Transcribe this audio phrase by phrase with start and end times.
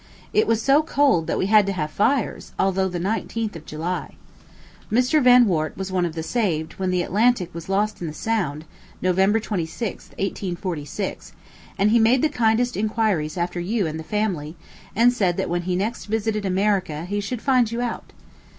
[0.33, 4.15] It was so cold that we had to have fires, although the 19th of July.
[4.91, 5.21] Mr.
[5.23, 8.65] Vanwart was one of the saved, when the Atlantic was lost in the Sound,
[8.99, 11.33] November 26, 1846;
[11.77, 14.55] and he made the kindest inquiries after you and the family,
[14.95, 18.11] and said that when he next visited America he should find you out.